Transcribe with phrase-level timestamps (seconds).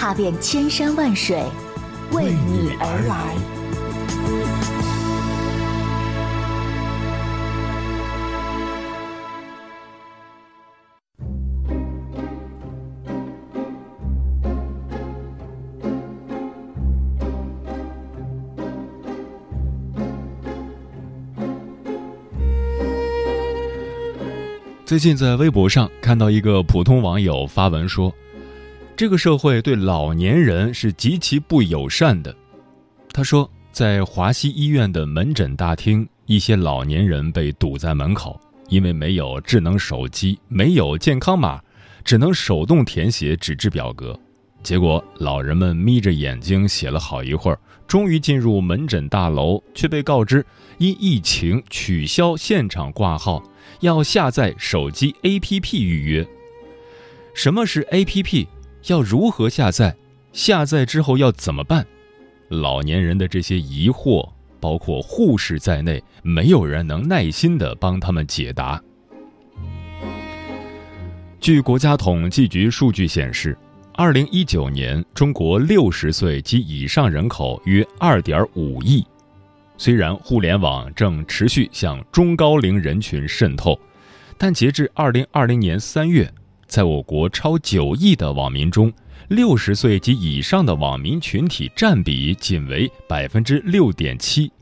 [0.00, 1.42] 踏遍千山万水，
[2.12, 3.34] 为你而来。
[24.86, 28.14] 最近在微博上看到一个普通网友发文说。
[28.98, 32.34] 这个社会对老年人是极其不友善的。
[33.12, 41.62] 他说，在华西医院的门诊大厅，一些老年人被堵在门口，因为没有智能手机，没有健康码，
[42.02, 44.18] 只能手动填写纸质表格。
[44.64, 50.44] 结果，老人们眯着眼睛写了好一会儿，终于进入门诊大楼，却被告知
[50.78, 53.40] 因疫情取消现场挂号，
[53.78, 56.26] 要下载手机 APP 预约。
[57.32, 58.48] 什么是 APP？
[58.86, 59.94] 要如何下载？
[60.32, 61.86] 下载之后要怎么办？
[62.48, 64.28] 老年人的这些疑惑，
[64.60, 68.80] 包括护士在内，没有人能耐心的帮他们解答。
[71.40, 73.56] 据国家统计局数据显示，
[73.94, 79.04] 二零一九年中国六十岁及以上人口约二点五亿。
[79.76, 83.78] 虽然互联网正持续向中高龄人群渗透，
[84.36, 86.28] 但截至二零二零年三月。
[86.68, 88.92] 在我国超九亿的网民中，
[89.28, 94.52] 六十岁及以上的网民群体占比仅为百分之六点七。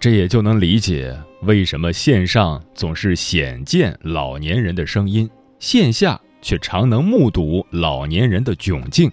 [0.00, 5.30] 这也就能理解为什么线上总是显见老年人的声音，
[5.60, 9.10] 线下却常能目睹老年人的窘境。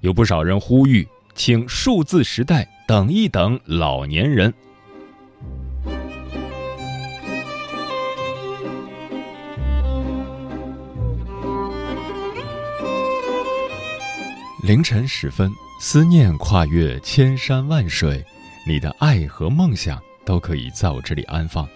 [0.00, 4.52] 有不少人呼吁，请数字时代等一等老年人。
[14.62, 18.24] 凌晨时分，思念跨越千山万水，
[18.64, 21.68] 你的爱和梦想都可以在我这里安放。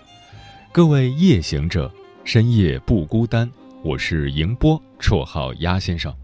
[0.71, 1.93] 各位夜行者，
[2.23, 3.51] 深夜不孤单。
[3.83, 6.15] 我是迎波，绰号鸭先生，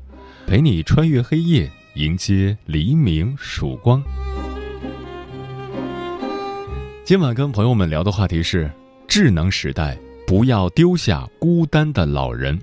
[0.46, 4.00] 陪你穿越黑夜，迎接黎明曙光。
[7.02, 8.70] 今晚跟朋友们聊的话题是：
[9.08, 12.56] 智能时代，不要丢下孤单的老人。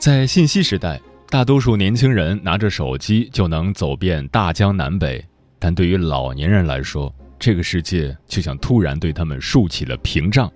[0.00, 5.22] 在信息时代，大多数年轻人拿着手机就能走遍大江南北，
[5.58, 10.50] 但对于老年人来说，这个世界就像突然对他们竖起了屏障，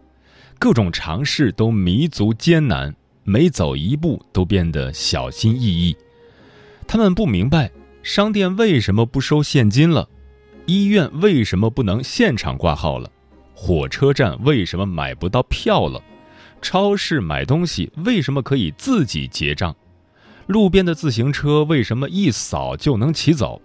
[0.58, 5.94] 各种尝试都弥足艰难，每走一步都变得小心翼翼。
[6.86, 7.70] 他们不明白，
[8.02, 10.08] 商店为什么不收现金了，
[10.64, 13.10] 医院为什么不能现场挂号了，
[13.54, 16.02] 火车站为什么买不到票了。
[16.64, 19.76] 超市买东西为什么可以自己结账？
[20.46, 23.60] 路边的自行车为什么一扫就能骑走？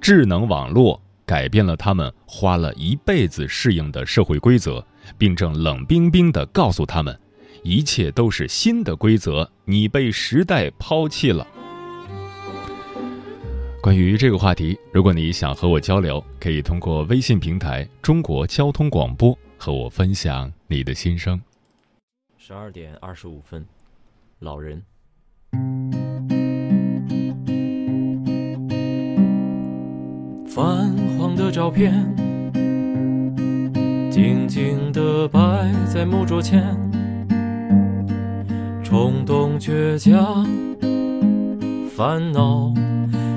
[0.00, 4.84] 智能网络改变了他们花了一辈子适应的社会规则，
[5.16, 7.16] 并正冷冰冰地告诉他们，
[7.62, 11.46] 一切都是新的规则，你被时代抛弃了。
[13.80, 21.40] 关于这个话题，如果你想和我交流，可以通过微信平台“中国交通广播”和我分享你的心声。
[22.48, 23.62] 十二点二十五分，
[24.38, 24.82] 老人。
[30.46, 31.92] 泛黄的照片，
[34.10, 36.74] 静静地摆在木桌前，
[38.82, 40.46] 冲动、倔强、
[41.94, 42.72] 烦恼，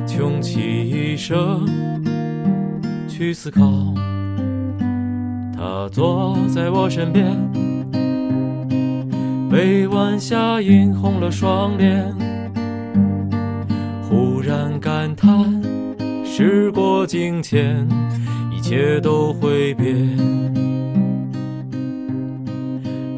[0.07, 1.67] 穷其一生
[3.09, 3.61] 去思考。
[5.53, 7.60] 他坐在我身边。
[9.51, 12.15] 被晚霞映红了双脸，
[14.01, 15.61] 忽然感叹
[16.23, 17.85] 时过境迁，
[18.49, 19.93] 一切都会变。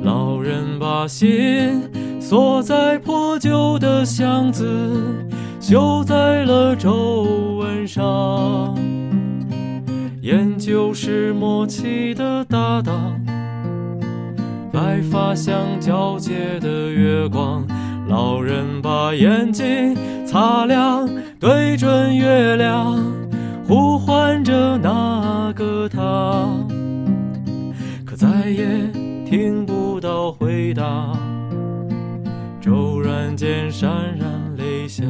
[0.02, 1.84] 老人把心
[2.20, 4.68] 锁在破旧的箱子，
[5.60, 7.22] 绣在了皱
[7.60, 8.76] 纹上。
[10.22, 13.23] 研究是默契的搭档。
[14.74, 17.64] 白发像皎洁的月光，
[18.08, 21.08] 老人把眼睛擦亮，
[21.40, 23.00] 对准月亮，
[23.68, 26.50] 呼唤着那个他，
[28.04, 28.66] 可再也
[29.30, 31.16] 听不到回答。
[32.60, 33.86] 骤然间潸
[34.18, 35.04] 然泪下，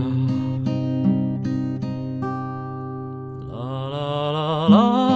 [3.50, 5.12] 啦啦啦啦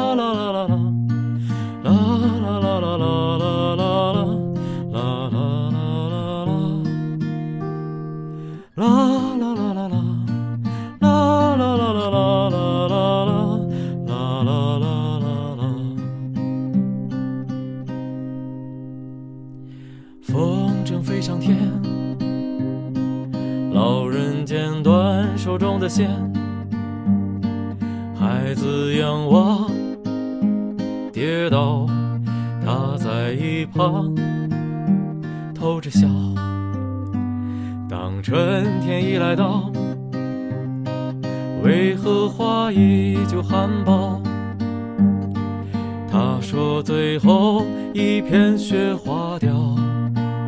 [46.38, 49.50] 他说最后一片雪花掉，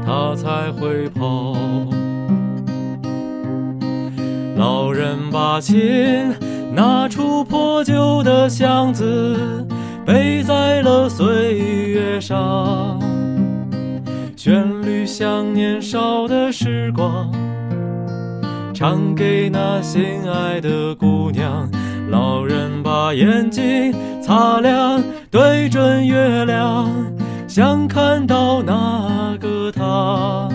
[0.05, 1.55] 他才会跑。
[4.55, 6.31] 老人把琴
[6.75, 9.65] 拿出破旧的箱子。
[10.05, 12.99] 背在了岁月上，
[14.35, 17.31] 旋律像年少的时光，
[18.75, 21.67] 唱给那心爱的姑娘。
[22.11, 24.99] 老人把眼睛擦亮，
[25.31, 26.89] 对准月亮，
[27.47, 30.49] 想看到那个他，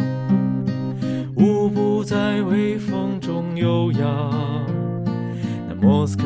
[1.36, 4.66] 舞步在微风中悠扬。
[5.68, 6.24] 那莫斯科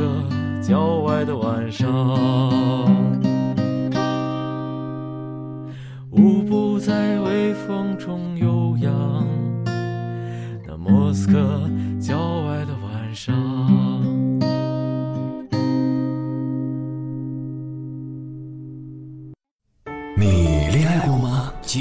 [0.62, 1.87] 郊外的晚上。
[6.11, 9.29] 舞步在微风中悠扬，
[10.67, 11.69] 那莫斯科
[12.00, 12.17] 郊
[12.47, 13.98] 外的晚上。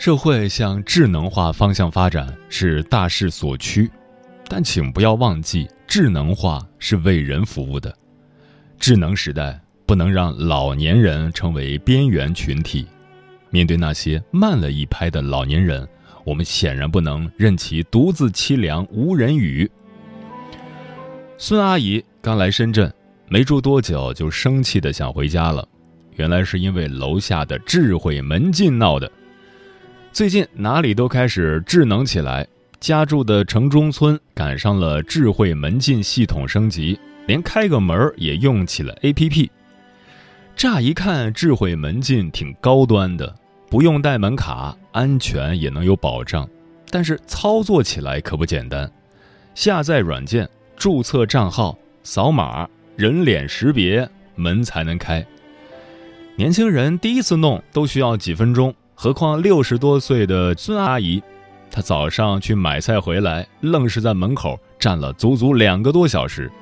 [0.00, 3.86] 社会向智能化方向发展是大势所趋，
[4.48, 7.94] 但请不要忘记，智能化是为人服务的。
[8.78, 12.86] 智能时代不能让老年人成为边缘群体。
[13.50, 15.86] 面对那些慢了一拍的老年人，
[16.24, 19.70] 我们显然不能任其独自凄凉无人语。
[21.36, 22.90] 孙阿姨刚来深圳，
[23.28, 25.68] 没住多久就生气的想回家了，
[26.16, 29.12] 原来是因为楼下的智慧门禁闹的。
[30.12, 32.46] 最近哪里都开始智能起来，
[32.80, 39.48] 家住的城中村赶上了智慧门禁系统升级，连开个门也用起了 APP。
[40.56, 43.32] 乍一看，智慧门禁挺高端的，
[43.70, 46.46] 不用带门卡，安全也能有保障。
[46.90, 48.90] 但是操作起来可不简单，
[49.54, 55.24] 下载软件、注册账号、扫码、人脸识别，门才能开。
[56.34, 58.74] 年轻人第一次弄都需要几分钟。
[59.02, 61.22] 何况六十多岁的孙阿姨，
[61.70, 66.52] 她早上去买菜回来，愣是在门口站了足足两个多小时。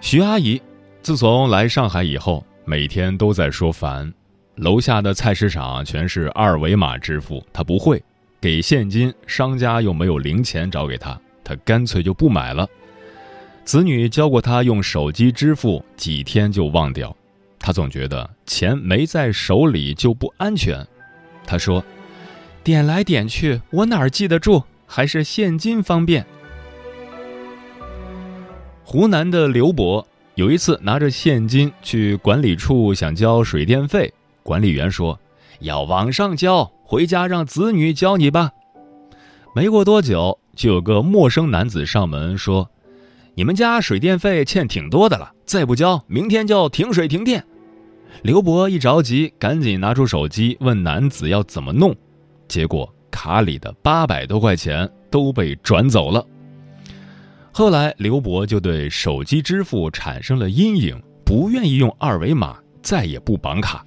[0.00, 0.58] 徐阿姨
[1.02, 4.10] 自从来上海以后，每天都在说烦，
[4.54, 8.02] 楼下的菜市场全是二维码支付，她不会
[8.40, 12.66] 给现金，商家又没有零钱找给她，她干脆就不买了。
[13.66, 17.14] 子女教过她用手机支付，几天就忘掉。
[17.68, 20.82] 他总觉得钱没在手里就不安全。
[21.44, 21.84] 他说
[22.64, 24.62] ：“点来点去，我哪儿记得住？
[24.86, 26.24] 还是现金方便。”
[28.82, 34.10] 湖南的刘伯有一次拿着现金去管理处想交水电费，
[34.42, 35.20] 管理员说
[35.60, 38.50] 要网上交，回家让子女教你吧。
[39.54, 42.70] 没过多久，就有个陌生男子上门说
[43.36, 47.44] ：“你们家水电费欠挺多的了，再不交，明天就停水停电。”
[48.22, 51.94] 刘伯一着急，赶紧拿出手机问男子要怎么弄，
[52.48, 56.24] 结果卡里的八百多块钱都被转走了。
[57.52, 63.84] 后来，刘伯就对手机支付产生了阴影，不愿意用二维码，再也不绑卡。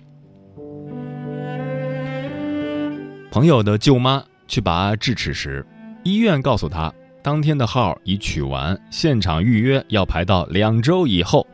[3.31, 5.65] 朋友的舅妈去拔智齿时，
[6.03, 11.47] 医院告诉他，当天的号已取完，现场预约要排到两周以后。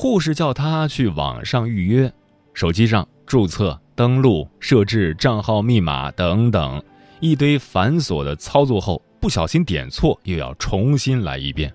[0.00, 2.12] 护士叫他去网上预约，
[2.54, 6.80] 手机上注册、登录、设置账号密码等等
[7.18, 9.02] 一堆繁琐的操作后。
[9.18, 11.74] 不小心点错，又要重新来一遍，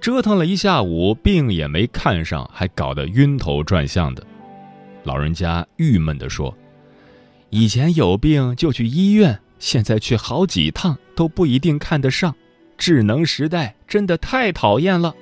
[0.00, 4.26] 折腾了一下午，病也没看上，还搞得晕头转向的。
[5.04, 6.56] 老人家郁闷地说
[7.50, 12.34] ：“以前有病就去医院，现在去好几趟都不一定看得上。
[12.78, 15.14] 智能时代真的太讨厌了。”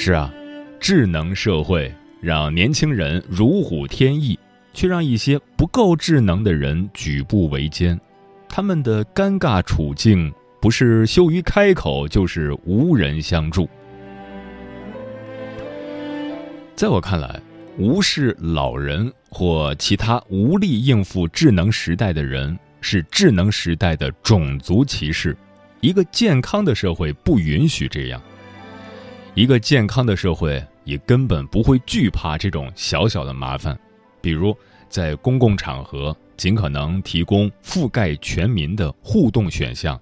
[0.00, 0.32] 是啊，
[0.78, 4.38] 智能社会让年轻人如虎添翼，
[4.72, 8.00] 却让一些不够智能的人举步维艰。
[8.48, 13.68] 他们的尴尬处境，不是羞于开口，就是无人相助。
[16.76, 17.42] 在我看来，
[17.76, 25.36] 无视老人或其他无力应付智能时代的人，是智能时代的种族歧视。
[25.80, 28.22] 一个健康的社会不允许这样。
[29.38, 33.78] 一个健康的社会也根本不会惧怕这种小小的麻烦，
[34.20, 34.52] 比如
[34.88, 36.16] 在公共场合。
[36.36, 40.00] 尽可能提供覆盖全民的互动选项，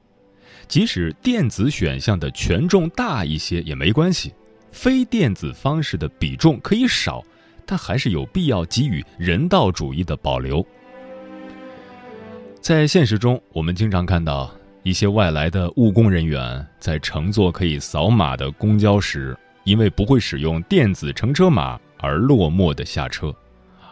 [0.68, 4.34] 即使电子选项的权重大一些也没关系，
[4.70, 7.24] 非电子方式的比重可以少，
[7.64, 10.64] 但还是有必要给予人道主义的保留。
[12.60, 14.54] 在现实中，我们经常看到
[14.86, 23.34] 一些外来的务工人员在乘坐可以扫码的公交时，因为不会使用电子乘车码而落寞的下车。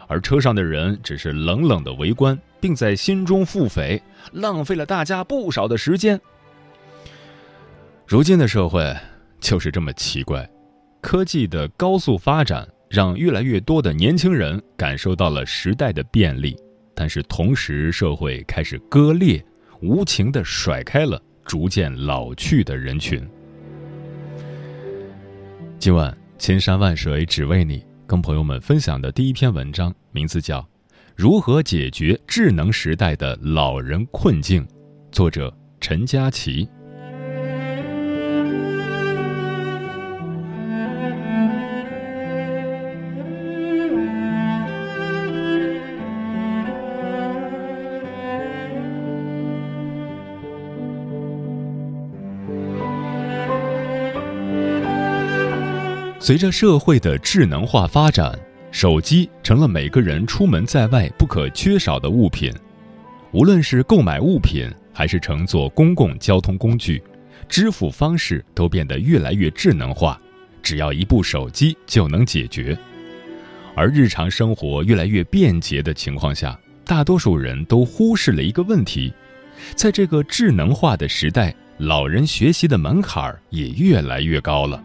[0.07, 6.17] 而车上的人只是冷冷的围观，并在心中腹诽，浪费了大家不少的时间。
[8.07, 8.95] 如今的社会
[9.41, 10.49] 就是这么奇怪，
[11.01, 16.55] 科技的高速发展让越来越多的年轻人感受到了时代的便利，
[16.95, 19.43] 但是同时社会开始割裂，
[19.81, 23.27] 无情的甩开了逐渐老去的人群。
[25.77, 27.83] 今晚千山万水只为你。
[28.07, 30.59] 跟朋友们分享的第一篇文章，名字叫
[31.15, 34.63] 《如何解决智能时代的老人困境》，
[35.11, 35.51] 作者
[35.81, 36.69] 陈佳琪。
[56.25, 58.35] 随着社会的智能化发展，
[58.71, 62.51] 手机成了每个人出门在外不可缺少的物品。
[63.31, 66.99] 无论是购买物品，还是乘坐公共交通工具，
[67.47, 70.19] 支付方式都变得越来越智能化，
[70.63, 72.75] 只要一部手机就能解决。
[73.75, 79.13] 而日常生活越来越便捷的情况下，大多数人都忽视了一个问题：
[79.75, 84.83] 在这个智能化的时代，老人学习的门槛也越来越高了。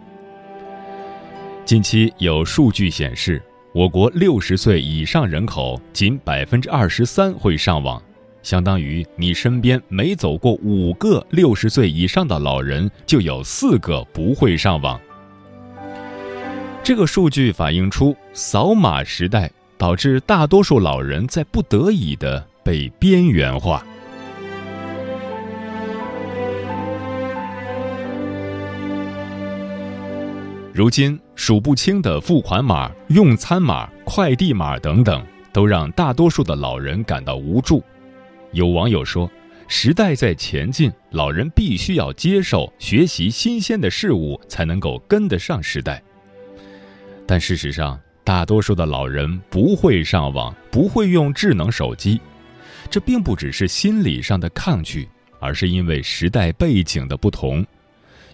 [1.70, 3.40] 近期有数据显示，
[3.72, 8.02] 我国六十岁以上人口仅百分之二十三会上网，
[8.42, 15.00] 相当于你身边每走过五个六十岁以上的老人，就有四个不会上网。
[16.82, 19.48] 这个数据反映出扫码时代
[19.78, 23.86] 导致大多数老人在不得已的被边缘化。
[30.72, 37.82] 如今，数不清的付款码、用餐码、快递码等等，都让大多数的老人感到无助。
[38.52, 39.28] 有网友说
[39.66, 46.00] ：“时代在前进，老人必须要接受、学习新鲜的事物，才能够跟得上时代。”
[47.26, 52.20] 但事实上，大多数的老人不会上网，不会用智能手机，
[52.88, 55.08] 这并不只是心理上的抗拒，
[55.40, 57.66] 而是因为时代背景的不同。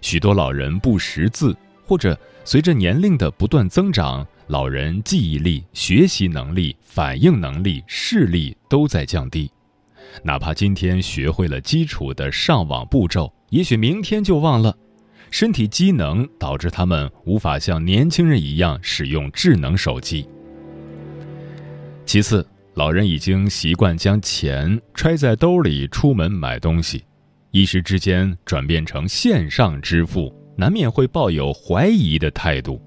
[0.02, 1.56] 许多老人不识字。
[1.86, 9.50] 或者随着年龄的不断增长，老人记忆力、学习能力、反应能力、视力都在降低。
[10.22, 14.76] 哪怕今天学会了基础的上网步骤，也许明天就忘了。
[15.30, 20.26] 身体机能导致他们无法像年轻人一样使用智能手机。
[22.04, 27.04] 其次，老人已经习惯将钱揣在兜里出门买东西，
[27.50, 32.80] 一时之间转变成线上支付，难免会抱有怀疑的态度。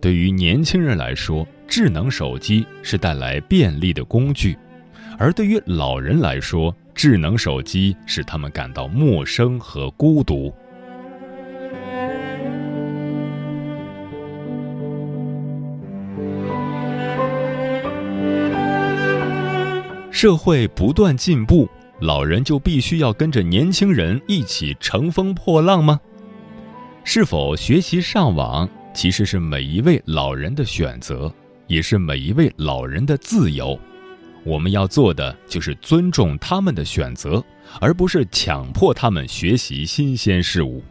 [0.00, 4.58] 对于年轻人来说，智能手机是带来便利的工具，
[5.18, 10.52] 而对于老人来说，智能手机使他们感到陌生和孤独。
[20.10, 21.68] 社会不断进步，
[22.00, 26.00] 老人就必须要跟着年轻人一起乘风破浪吗？
[27.04, 31.32] 是否学习上网，其实是每一位老人的选择，
[31.66, 33.78] 也是每一位老人的自由。
[34.44, 37.42] 我们要做的就是尊重他们的选择，
[37.80, 40.82] 而不是强迫他们学习新鲜事物。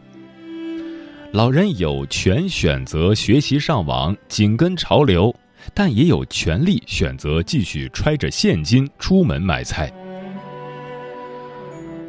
[1.32, 5.34] 老人有权选择学习上网，紧跟潮流。
[5.72, 9.92] 但也有权利选择继续揣着现金出门买菜。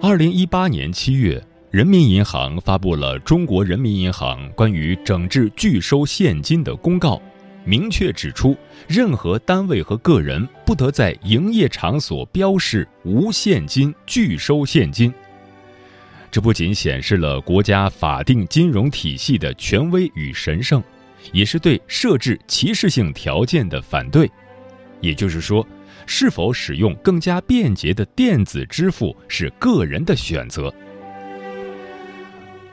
[0.01, 1.39] 二零一八年七月，
[1.73, 7.15] 人民银行发布了《中国人民银行关于整治拒收现金的公告》，
[7.65, 8.55] 明确指出，
[8.87, 15.11] 任何单位和个人不得在营业场所标示“无现金”“拒收现金”。
[16.29, 20.79] 这不仅显示了国家法定金融体系的权威与神圣。
[21.31, 24.29] 也是对设置歧视性条件的反对，
[25.01, 25.65] 也就是说，
[26.05, 30.71] 是否使用更加便捷的电子支付是个人的选择。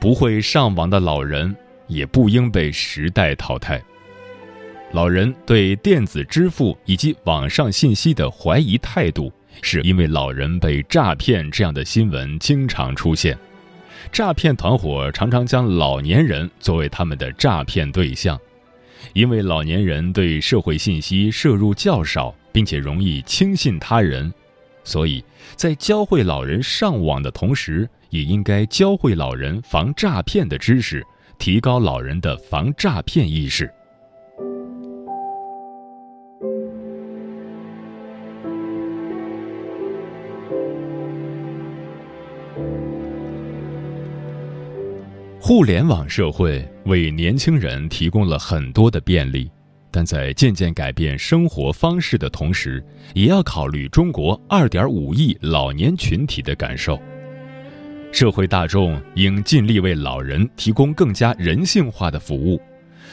[0.00, 1.54] 不会上网的老人
[1.86, 3.80] 也不应被时代淘汰。
[4.92, 9.30] 老人对电子支付以及网上信息的怀疑态度，
[9.60, 13.38] 是因为老人被诈骗这样的新闻经常出现。
[14.10, 18.40] 诈骗团伙常常将老年人作为他们的诈骗对象，
[19.12, 24.32] 因为老年人对社会信息摄入较少，并且容易轻信他人，
[24.82, 25.22] 所以
[25.54, 31.04] 在教会老人上网的同时，也应该教会老人防诈骗的知识，
[31.38, 33.72] 提高老人的防诈骗意识。
[45.42, 49.50] 互联网社会为年轻人提供了很多的便利，
[49.90, 57.00] 但在渐渐改变生活方式的同时，也要考虑中国2.5亿老年群体的感受。
[58.12, 62.60] 社会大众应尽力为老人提供更加人性化的服务，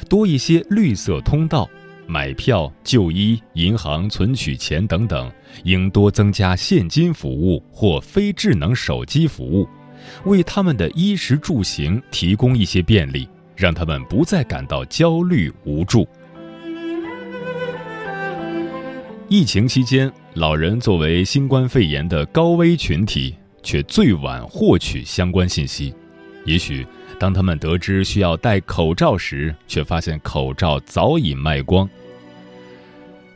[0.10, 1.70] 多一些绿色通道，
[2.08, 5.32] 买票、就医、银行存取钱等等，
[5.64, 9.68] 应多增加现金服务或非智能手机服务。
[10.26, 16.08] 为他们的衣食住行提供一些便利，让他们不再感到焦虑无助。
[19.30, 23.36] 疫情期间，老人作为新冠肺炎的高危群体，
[23.68, 25.94] 却最晚获取相关信息。
[26.46, 26.88] 也许，
[27.20, 31.90] 当他们得知需要戴口罩时，却发现口罩早已卖光。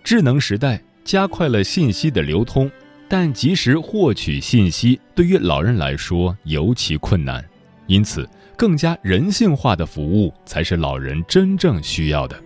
[0.06, 2.72] 智能时代加快了信息的流通。
[3.10, 7.44] 但及时获取信息对于老人来说尤其困难，
[7.86, 12.42] 因此更加人性化的服务才是老人真正需要的。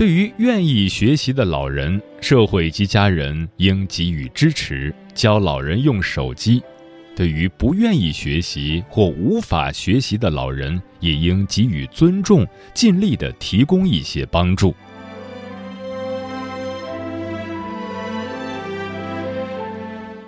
[0.00, 6.58] 对于愿意学习的老人，社会及家人应给予支持，教老人用手机；
[7.14, 14.74] 对于不愿意学习或无法学习的老人，也应给予尊重，尽力的提供一些帮助。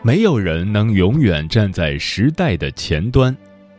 [0.03, 3.35] 没有人能永远站在时代的前端，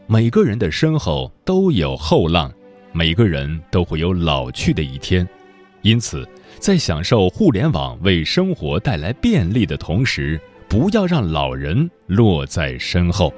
[0.08, 2.52] 每个人的身后都有后浪，
[2.92, 5.30] 每个人都会有老去的一天。
[5.84, 6.26] 因此，
[6.60, 13.34] 在享受互联网为生活带来便利的同时，不要让老人落在身后。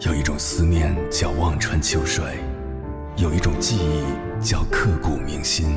[0.00, 2.24] 有一种思念叫望穿秋水，
[3.18, 5.76] 有一种记忆叫刻骨铭心，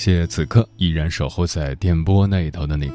[0.00, 2.90] 谢此刻依然守候在电波那一头的你，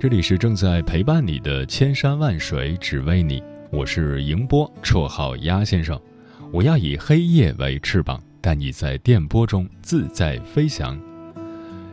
[0.00, 5.96] 这里是正在陪伴你的千山万水只为你，我是迎波，绰号鸭先生，
[6.50, 11.00] 我要以黑夜为翅膀，带你在电波中自在飞翔。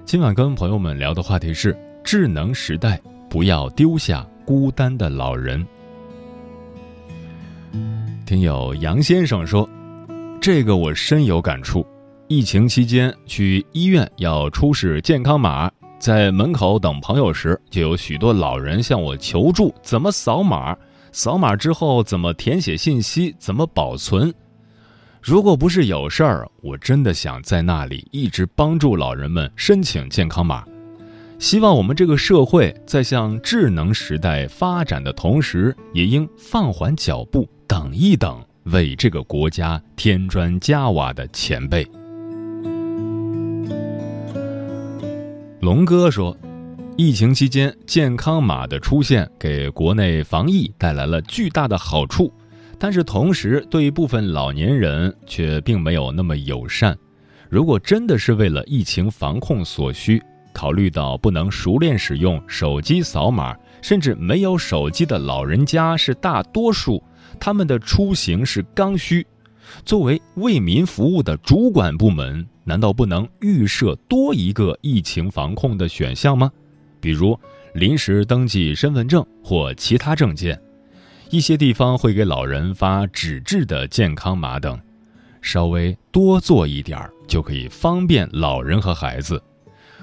[0.06, 5.64] 今晚跟朋友们聊的话题是智能时代，不要丢下孤单的老人。
[8.26, 9.70] 听友杨先生说，
[10.42, 11.86] 这个我深有感触。
[12.30, 20.76] 疫情期间去医院要出示健康码，在门口等朋友时，就有许多老人向我求助：怎么扫码？
[21.14, 23.34] 扫码之后怎么填写信息？
[23.40, 24.34] 怎么保存？
[25.22, 30.66] 如果不是有事儿，我真的想在那里一直帮助老人们申请健康码。
[31.40, 41.88] 希望我们这个社会在向智能时代发展的同时，也应放缓脚步，等一等，为这个国家添砖加瓦的前辈。
[45.68, 46.34] 龙哥说，
[46.96, 52.32] 疫情期间健康码的出现给国内防疫带来了巨大的好处，
[52.80, 56.98] 但是同时对部分老年人却并没有那么友善。
[57.50, 67.04] 如果真的是为了疫情防控所需，考虑到不能熟练使用手机扫码，甚至没有手机的老人家是大多数，
[67.38, 69.28] 他们的出行是刚需。
[69.84, 76.52] 作为为民服务的主管部门，难道不能预设多一个疫情防控的选项吗？
[77.00, 77.40] 比如
[77.74, 80.62] 临时登记身份证或其他证件。
[81.30, 84.78] 一些地方会给老人发纸质的健康码等，
[85.42, 89.42] 稍微多做一点儿，就可以方便老人和孩子。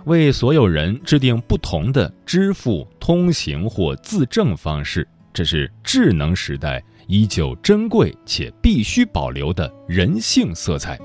[0.07, 6.83] 为所有人制定不同的支付、通行或自证方式，这是智能时代。
[7.07, 10.99] 依旧珍贵且必须保留的人性色彩。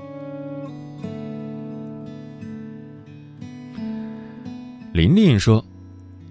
[5.00, 5.64] 琳琳说：“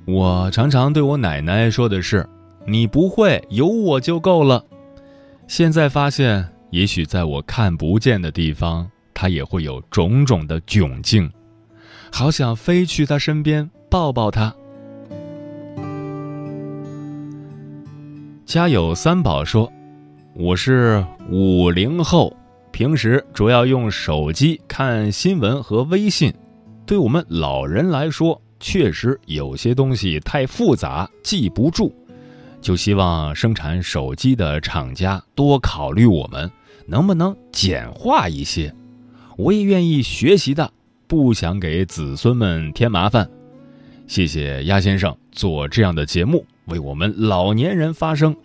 [0.05, 2.23] 我常常对我奶奶说的是，
[2.67, 4.63] 你不会，有我就够了。
[5.47, 11.27] 现在发现，也许在我看不见的地方，她也会有种种的窘境。
[12.11, 14.53] 好想飞去她身边，抱抱她。”
[18.45, 19.67] 家有三宝说
[20.37, 22.31] ：“我是五零后，
[22.71, 26.31] 平时主要用手机看新闻和微信。
[26.85, 31.93] 对我们老人来说，确实有些东西太复杂，记不住。
[32.61, 36.51] 就希望生产手机的厂家多考虑我们，
[36.85, 38.73] 能不能简化一些？
[39.37, 40.71] 我也愿意学习的，
[41.07, 43.29] 不想给子孙们添麻烦。
[44.07, 48.35] 谢谢鸭先生做这样的节目。”为我们老年人发声。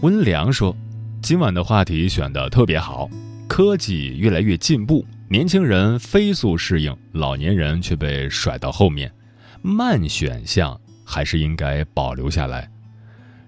[0.00, 0.74] 温良说
[1.20, 3.10] ：“今晚的话题选的特别好，
[3.46, 9.12] 科技越来越进步，年轻人飞速适应，老年人却被甩到后面。
[9.62, 12.70] 慢选项还是应该保留下来。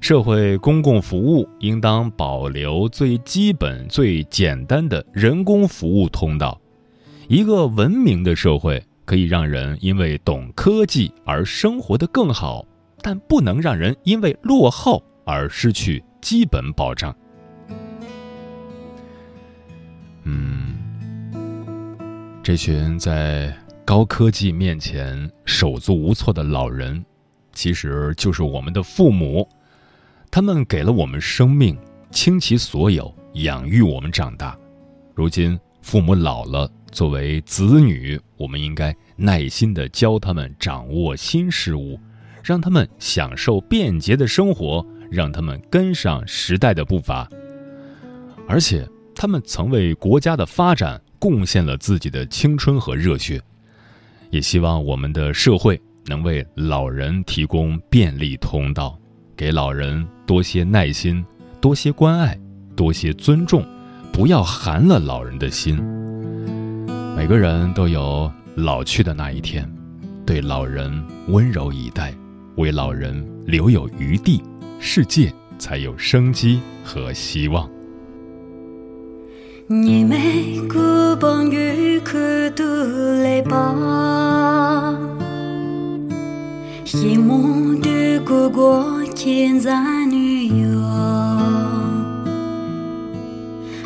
[0.01, 6.61] 社会公共服务应当保留最基本、最简单的人工服务通道。
[7.29, 12.65] 一个文明的社会。”可以让人因为懂科技而生活的更好，
[13.03, 17.13] 但不能让人因为落后而失去基本保障。
[20.23, 20.77] 嗯，
[22.43, 27.05] 这群在高科技面前手足无措的老人，
[27.53, 29.47] 其实就是我们的父母，
[30.31, 31.79] 他们给了我们生命，
[32.11, 34.59] 倾其所有养育我们长大，
[35.15, 36.71] 如今父母老了。
[36.91, 42.01] 作为子女，我们应该耐心的教他们掌握新事物，
[42.43, 47.29] 让他们享受便捷的生活，让他们跟上时代的步伐。
[48.49, 53.41] 而且，他们曾为国家的发展贡献了自己的青春和热血。
[54.31, 58.99] 也希望我们的社会能为老人提供便利通道，
[59.37, 61.25] 给老人多些耐心，
[61.61, 62.39] 多些关爱，
[62.75, 63.65] 多些尊重，
[64.13, 65.77] 不要寒了老人的心。
[67.17, 69.69] 每个人都有老去的那一天，
[70.25, 70.91] 对老人
[71.27, 72.15] 温柔以待，
[72.57, 74.43] 为老人留有余地，
[74.79, 77.69] 世界才有生机和希望。
[79.73, 80.81] 你没顾
[81.21, 82.19] 帮雨哭
[82.57, 82.65] 都
[83.23, 84.99] 来吧，
[86.85, 90.81] 希望的哥哥现在女友，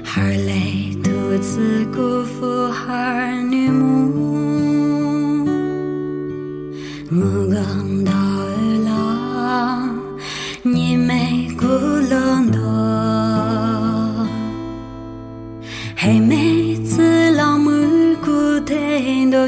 [0.02, 0.54] 还来
[1.02, 1.10] 独
[1.42, 1.84] 自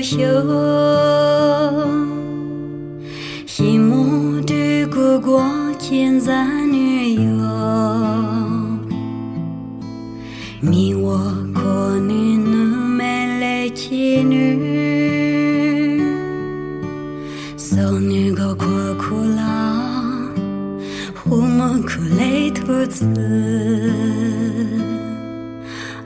[0.08, 0.18] 休，
[3.44, 5.42] 希望的哥哥
[5.80, 7.20] 现在女友，
[10.60, 11.18] 你我
[11.52, 16.00] 可你能没来妻女，
[17.56, 19.82] 送你个可苦啦，
[21.28, 23.04] 我们可来兔子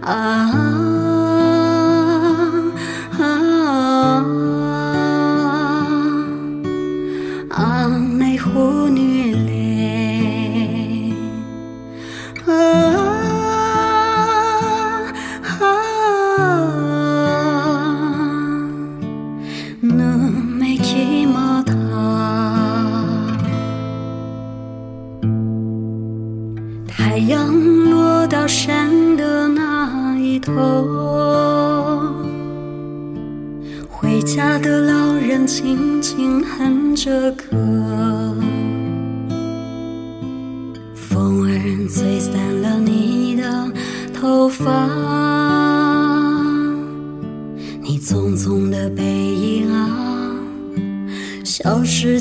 [0.01, 0.80] 啊。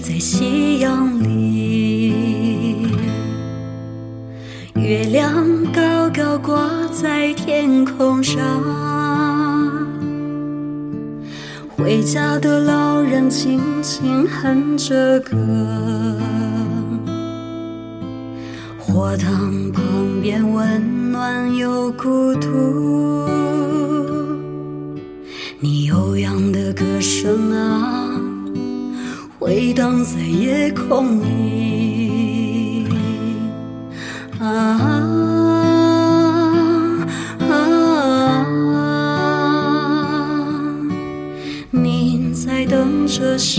[0.09, 2.87] 在夕阳里。
[4.73, 8.41] 月亮高高挂在天空上。
[11.67, 15.37] 回家的老人轻轻哼着歌，
[18.79, 19.83] 火塘旁
[20.23, 23.29] 边温暖又孤独。
[25.59, 28.08] 你悠扬的歌声啊，
[29.39, 32.85] 回荡在夜空里，
[34.37, 34.45] 啊
[37.49, 38.45] 啊，
[41.71, 43.58] 你在等着谁？